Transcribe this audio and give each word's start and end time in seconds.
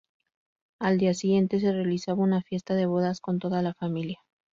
Al 0.79 0.97
día 0.97 1.13
siguiente 1.13 1.59
se 1.59 1.71
realizaba 1.71 2.23
una 2.23 2.41
fiesta 2.41 2.73
de 2.73 2.87
bodas 2.87 3.19
con 3.21 3.37
toda 3.37 3.61
la 3.61 3.75
familia. 3.75 4.17